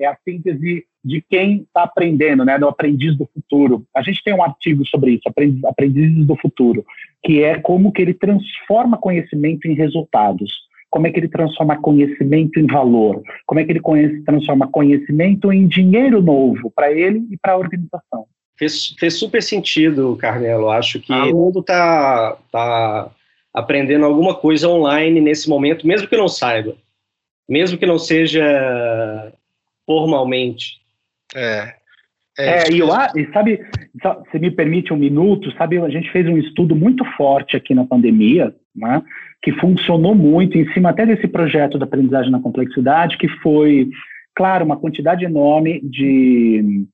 [0.00, 3.84] É a síntese de quem está aprendendo, né, do aprendiz do futuro.
[3.96, 6.84] A gente tem um artigo sobre isso, aprendiz, aprendizes do futuro,
[7.24, 12.58] que é como que ele transforma conhecimento em resultados como é que ele transforma conhecimento
[12.58, 17.36] em valor, como é que ele conhece, transforma conhecimento em dinheiro novo para ele e
[17.36, 18.26] para a organização.
[18.58, 20.68] Fez, fez, super sentido, Carmelo.
[20.68, 23.10] Acho que ah, o mundo está tá
[23.54, 26.74] aprendendo alguma coisa online nesse momento, mesmo que não saiba,
[27.48, 29.32] mesmo que não seja
[29.86, 30.80] formalmente.
[31.34, 31.74] É.
[32.38, 33.60] É, é e, eu, e sabe,
[34.30, 37.84] se me permite um minuto, sabe, a gente fez um estudo muito forte aqui na
[37.84, 39.02] pandemia, né?
[39.42, 43.88] Que funcionou muito em cima até desse projeto da aprendizagem na complexidade, que foi,
[44.34, 46.84] claro, uma quantidade enorme de,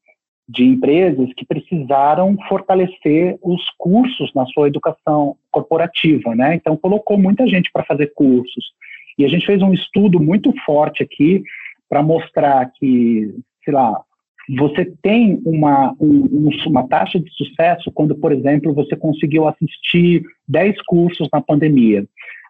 [0.49, 6.55] de empresas que precisaram fortalecer os cursos na sua educação corporativa, né?
[6.55, 8.73] Então colocou muita gente para fazer cursos.
[9.19, 11.43] E a gente fez um estudo muito forte aqui
[11.89, 13.33] para mostrar que,
[13.65, 14.03] sei lá,
[14.49, 20.83] você tem uma, um, uma taxa de sucesso quando, por exemplo, você conseguiu assistir 10
[20.83, 22.05] cursos na pandemia.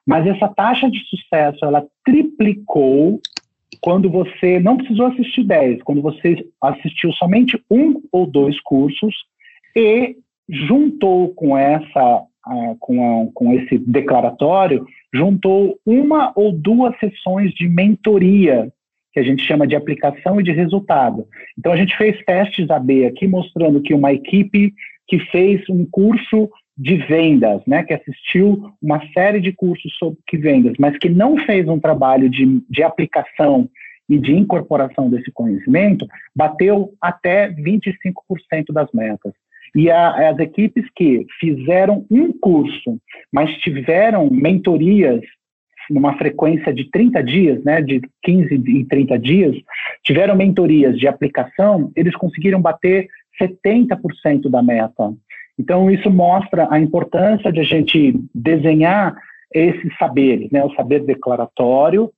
[0.06, 3.20] Mas essa taxa de sucesso, ela triplicou
[3.80, 9.14] quando você não precisou assistir 10, quando você assistiu somente um ou dois cursos
[9.76, 10.16] e
[10.48, 12.24] juntou com essa
[12.78, 18.70] com, a, com esse declaratório, juntou uma ou duas sessões de mentoria
[19.12, 21.26] que a gente chama de aplicação e de resultado.
[21.58, 24.74] Então a gente fez testes AB aqui mostrando que uma equipe
[25.06, 30.74] que fez um curso de vendas, né, que assistiu uma série de cursos sobre vendas,
[30.78, 33.68] mas que não fez um trabalho de, de aplicação
[34.08, 39.32] e de incorporação desse conhecimento, bateu até 25% das metas.
[39.74, 42.98] E a, as equipes que fizeram um curso,
[43.32, 45.20] mas tiveram mentorias
[45.90, 49.56] numa frequência de 30 dias, né, de 15 em 30 dias,
[50.02, 53.08] tiveram mentorias de aplicação, eles conseguiram bater
[53.40, 55.12] 70% da meta.
[55.58, 59.16] Então, isso mostra a importância de a gente desenhar
[59.52, 62.10] esses saberes, né, o saber declaratório,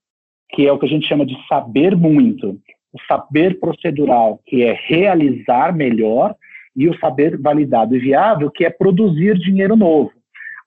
[0.50, 2.58] que é o que a gente chama de saber muito,
[2.92, 6.34] o saber procedural, que é realizar melhor,
[6.74, 10.12] e o saber validado e viável, que é produzir dinheiro novo.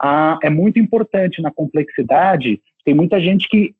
[0.02, 3.76] Ah, é muito importante na complexidade tem muita gente que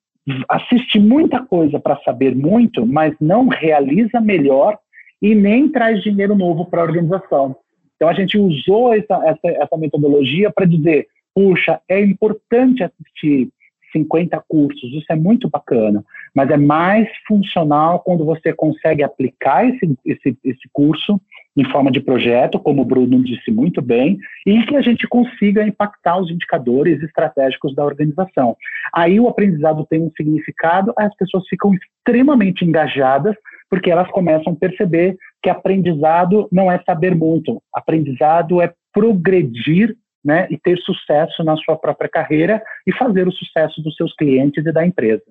[0.48, 4.78] assiste muita coisa para saber muito, mas não realiza melhor
[5.20, 7.56] e nem traz dinheiro novo para a organização.
[8.00, 13.50] Então a gente usou essa, essa, essa metodologia para dizer, puxa, é importante assistir
[13.92, 16.02] 50 cursos, isso é muito bacana,
[16.34, 21.20] mas é mais funcional quando você consegue aplicar esse, esse, esse curso
[21.58, 25.68] em forma de projeto, como o Bruno disse muito bem, e que a gente consiga
[25.68, 28.56] impactar os indicadores estratégicos da organização.
[28.94, 33.36] Aí o aprendizado tem um significado, as pessoas ficam extremamente engajadas,
[33.70, 40.48] porque elas começam a perceber que aprendizado não é saber muito, aprendizado é progredir né,
[40.50, 44.72] e ter sucesso na sua própria carreira e fazer o sucesso dos seus clientes e
[44.72, 45.24] da empresa.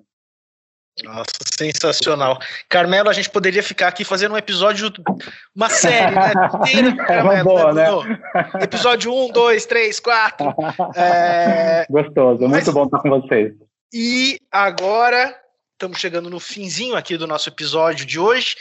[1.03, 2.37] Nossa, sensacional.
[2.67, 4.91] Carmelo, a gente poderia ficar aqui fazendo um episódio,
[5.55, 6.33] uma série, né?
[6.67, 7.85] Inteira É Carmelo, boa, né?
[8.61, 10.55] Episódio 1, 2, 3, 4.
[10.95, 11.85] É...
[11.89, 13.53] Gostoso, Mas- muito bom estar com vocês.
[13.93, 15.33] E agora,
[15.79, 18.57] estamos chegando no finzinho aqui do nosso episódio de hoje.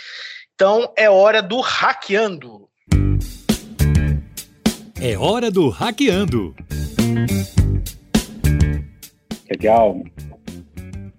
[0.54, 2.68] Então, é hora do hackeando.
[5.00, 6.54] É hora do Hackeando.
[9.50, 10.00] Legal.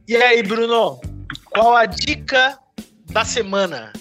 [0.07, 1.01] E aí, Bruno?
[1.51, 2.57] Qual a dica
[3.11, 3.91] da semana?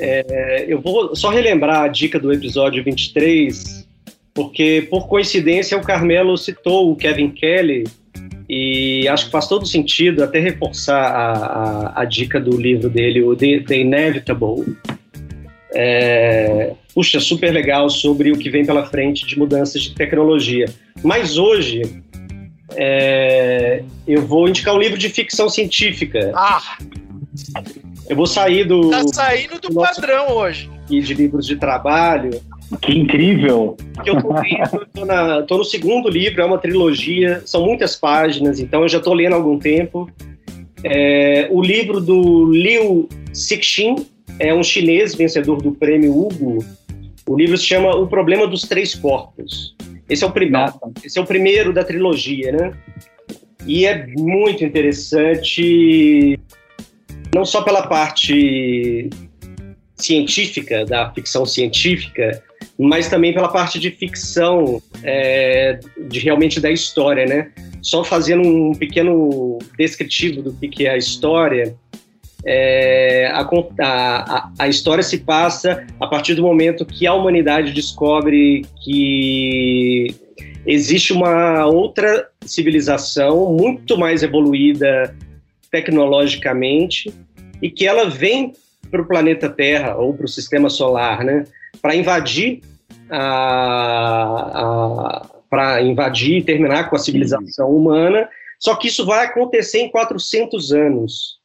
[0.00, 3.86] É, eu vou só relembrar a dica do episódio 23,
[4.34, 7.84] porque por coincidência o Carmelo citou o Kevin Kelly
[8.48, 13.22] e acho que faz todo sentido até reforçar a, a, a dica do livro dele,
[13.22, 14.76] o The, The Inevitable.
[15.74, 20.64] É, puxa, super legal sobre o que vem pela frente de mudanças de tecnologia.
[21.02, 22.02] Mas hoje
[22.74, 26.32] é, eu vou indicar um livro de ficção científica.
[26.34, 26.78] Ah,
[28.08, 30.00] Eu vou sair do tá saindo do Nossa.
[30.00, 30.70] padrão hoje.
[30.90, 32.30] e de livros de trabalho
[32.82, 33.76] Que incrível.
[34.04, 38.60] eu tô lendo, tô, na- tô no segundo livro, é uma trilogia, são muitas páginas,
[38.60, 40.10] então eu já estou lendo há algum tempo.
[40.84, 43.96] É, o livro do Liu Cixin
[44.38, 46.64] é um chinês vencedor do prêmio Hugo.
[47.26, 49.74] O livro se chama O Problema dos Três Corpos.
[50.08, 50.72] Esse é o primeiro,
[51.04, 52.72] esse é o primeiro da trilogia, né?
[53.66, 56.38] E é muito interessante,
[57.34, 59.10] não só pela parte
[59.96, 62.42] científica, da ficção científica,
[62.78, 67.50] mas também pela parte de ficção, é, de realmente da história, né?
[67.82, 71.74] Só fazendo um pequeno descritivo do que que é a história,
[72.44, 73.40] é, a,
[73.80, 80.14] a- a história se passa a partir do momento que a humanidade descobre que
[80.66, 85.14] existe uma outra civilização muito mais evoluída
[85.70, 87.12] tecnologicamente
[87.60, 88.52] e que ela vem
[88.90, 91.44] para o planeta Terra ou para o sistema solar, né,
[91.80, 92.60] para invadir
[93.10, 94.58] a,
[95.48, 98.28] para invadir e terminar com a civilização humana.
[98.58, 101.38] Só que isso vai acontecer em 400 anos.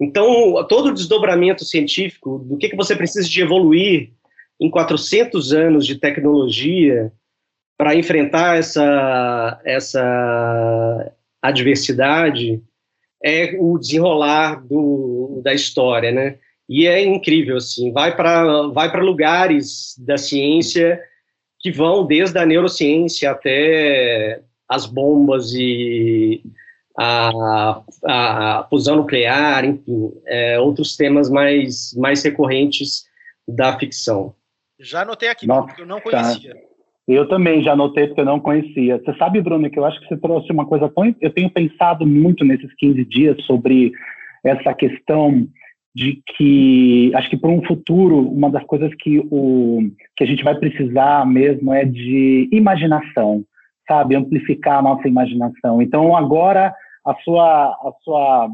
[0.00, 4.10] Então, todo o desdobramento científico do que, que você precisa de evoluir
[4.58, 7.12] em 400 anos de tecnologia
[7.76, 12.62] para enfrentar essa, essa adversidade
[13.22, 16.38] é o desenrolar do, da história, né?
[16.70, 21.00] E é incrível, assim, vai para vai para lugares da ciência
[21.58, 26.40] que vão desde a neurociência até as bombas e
[26.96, 33.04] a, a fusão nuclear, enfim, é, outros temas mais, mais recorrentes
[33.48, 34.36] da ficção.
[34.78, 36.54] Já anotei aqui, Nossa, porque eu não conhecia.
[37.08, 38.98] Eu também já notei porque eu não conhecia.
[38.98, 41.12] Você sabe, Bruno, que eu acho que você trouxe uma coisa tão.
[41.20, 43.90] Eu tenho pensado muito nesses 15 dias sobre
[44.44, 45.48] essa questão
[45.94, 49.80] de que acho que para um futuro uma das coisas que o
[50.16, 53.44] que a gente vai precisar mesmo é de imaginação,
[53.88, 55.82] sabe, amplificar a nossa imaginação.
[55.82, 56.72] Então agora
[57.04, 58.50] a sua a sua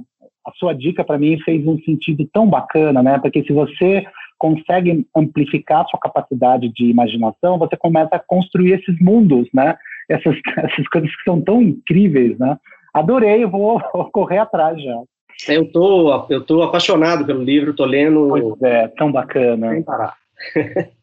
[0.46, 3.18] a sua dica para mim fez um sentido tão bacana, né?
[3.18, 4.06] Porque se você
[4.38, 9.76] consegue amplificar a sua capacidade de imaginação, você começa a construir esses mundos, né?
[10.08, 12.56] Essas, essas coisas que são tão incríveis, né?
[12.94, 13.80] Adorei, eu vou
[14.12, 15.02] correr atrás já.
[15.48, 19.70] Eu tô, eu tô apaixonado pelo livro, tô lendo Pois é, tão bacana.
[19.70, 20.14] sem parar.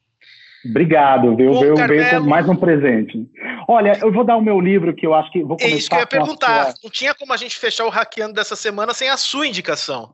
[0.65, 3.27] Obrigado, veio, Bom, veio, com mais um presente.
[3.67, 5.89] Olha, eu vou dar o meu livro que eu acho que vou É começar isso
[5.89, 6.65] que eu ia perguntar.
[6.67, 10.11] sua- Não tinha como a gente fechar o hackeando dessa semana sem a sua indicação.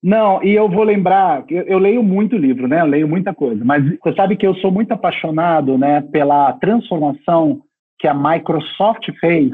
[0.00, 2.80] Não, e eu vou lembrar, eu, eu leio muito livro, né?
[2.80, 7.60] Eu leio muita coisa, mas você sabe que eu sou muito apaixonado, né, pela transformação
[7.98, 9.50] que a Microsoft fez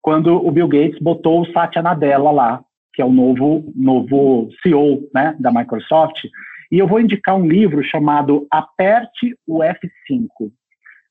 [0.00, 2.60] quando o Bill Gates botou o Satya Nadella lá,
[2.92, 6.24] que é o novo novo CEO, né, da Microsoft.
[6.70, 10.28] E eu vou indicar um livro chamado Aperte o F5,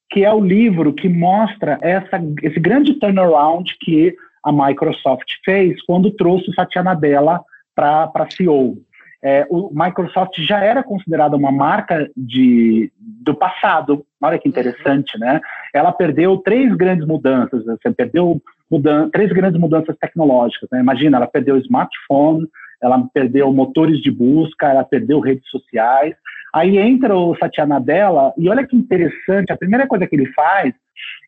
[0.10, 6.12] que é o livro que mostra essa, esse grande turnaround que a Microsoft fez quando
[6.12, 7.42] trouxe Satya Nadella
[7.76, 8.78] para CEO.
[9.24, 14.04] É, o Microsoft já era considerada uma marca de, do passado.
[14.20, 15.40] Olha que interessante, né?
[15.74, 17.64] Ela perdeu três grandes mudanças.
[17.66, 20.70] Você perdeu mudan três grandes mudanças tecnológicas.
[20.72, 20.80] Né?
[20.80, 22.48] Imagina, ela perdeu o smartphone,
[22.82, 26.16] ela perdeu motores de busca, ela perdeu redes sociais.
[26.54, 29.52] Aí entra o Satya Nadella e olha que interessante.
[29.52, 30.74] A primeira coisa que ele faz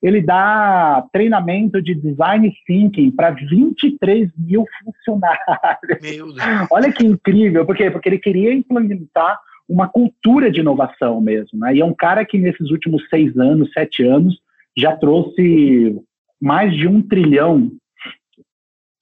[0.01, 6.37] ele dá treinamento de design thinking para 23 mil funcionários.
[6.69, 11.75] Olha que incrível, porque porque ele queria implementar uma cultura de inovação mesmo, né?
[11.75, 14.37] E é um cara que nesses últimos seis anos, sete anos,
[14.77, 15.97] já trouxe
[16.41, 17.71] mais de um trilhão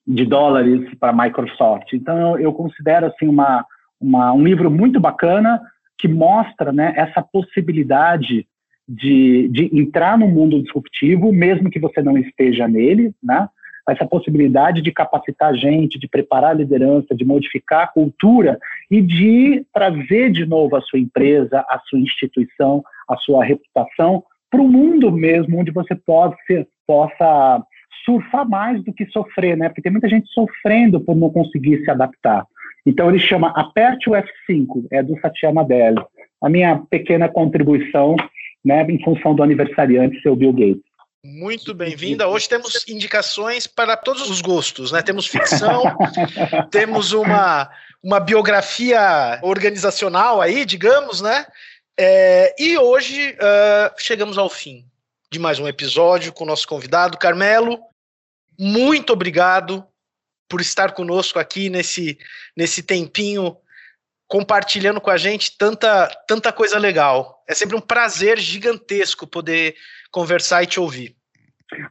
[0.06, 1.93] de dólares para a Microsoft.
[1.93, 3.66] Então eu considero assim uma,
[3.99, 5.62] uma um livro muito bacana
[5.97, 8.47] que mostra, né, essa possibilidade
[8.88, 13.47] de, de entrar no mundo disruptivo, mesmo que você não esteja nele, né?
[13.88, 19.66] essa possibilidade de capacitar gente, de preparar a liderança, de modificar a cultura e de
[19.74, 25.12] trazer de novo a sua empresa, a sua instituição, a sua reputação para o mundo
[25.12, 27.64] mesmo, onde você pode ser, possa
[28.06, 29.70] surfar mais do que sofrer, né?
[29.70, 32.45] Porque tem muita gente sofrendo por não conseguir se adaptar.
[32.86, 36.08] Então ele chama Aperte o F5, é do Satya Nadella.
[36.41, 38.16] A minha pequena contribuição
[38.64, 40.91] né, em função do aniversariante, seu Bill Gates.
[41.24, 42.28] Muito bem-vinda.
[42.28, 45.04] Hoje temos indicações para todos os gostos, né?
[45.04, 45.84] Temos ficção,
[46.72, 47.70] temos uma,
[48.02, 51.45] uma biografia organizacional aí, digamos, né?
[51.99, 54.84] É, e hoje uh, chegamos ao fim
[55.32, 57.80] de mais um episódio com o nosso convidado, Carmelo.
[58.64, 59.84] Muito obrigado
[60.47, 62.20] por estar conosco aqui nesse,
[62.55, 63.57] nesse tempinho
[64.28, 67.43] compartilhando com a gente tanta, tanta coisa legal.
[67.49, 69.74] É sempre um prazer gigantesco poder
[70.12, 71.16] conversar e te ouvir.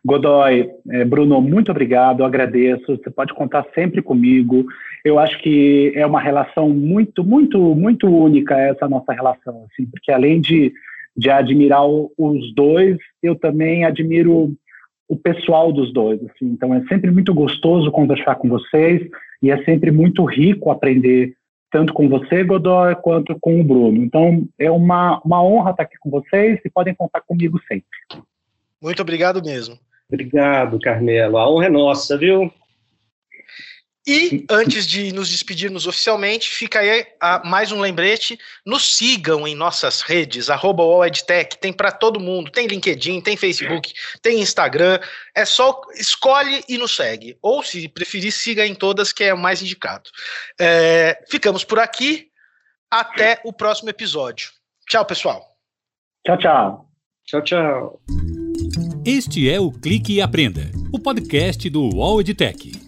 [0.05, 2.97] Godoy, é, Bruno, muito obrigado, agradeço.
[2.97, 4.65] Você pode contar sempre comigo.
[5.05, 10.13] Eu acho que é uma relação muito, muito, muito única essa nossa relação, assim, porque
[10.13, 10.73] além de,
[11.17, 14.55] de admirar os dois, eu também admiro
[15.11, 16.21] o pessoal dos dois.
[16.23, 16.47] Assim.
[16.47, 19.03] Então é sempre muito gostoso conversar com vocês
[19.43, 21.35] e é sempre muito rico aprender
[21.69, 24.03] tanto com você, Godoy, quanto com o Bruno.
[24.03, 27.87] Então, é uma, uma honra estar aqui com vocês e podem contar comigo sempre.
[28.83, 29.79] Muito obrigado mesmo.
[30.09, 31.39] Obrigado, Carmelo.
[31.39, 32.53] A honra é nossa, viu?
[34.11, 38.37] E antes de nos despedirmos oficialmente, fica aí a, mais um lembrete.
[38.67, 40.83] Nos sigam em nossas redes, arroba
[41.61, 42.51] tem para todo mundo.
[42.51, 44.99] Tem LinkedIn, tem Facebook, tem Instagram.
[45.33, 47.39] É só escolhe e nos segue.
[47.41, 50.11] Ou, se preferir, siga em todas, que é o mais indicado.
[50.61, 52.29] É, ficamos por aqui.
[52.91, 54.51] Até o próximo episódio.
[54.89, 55.57] Tchau, pessoal.
[56.27, 56.91] Tchau, tchau.
[57.25, 58.01] Tchau, tchau.
[59.07, 62.80] Este é o Clique e Aprenda, o podcast do UOL EdTech.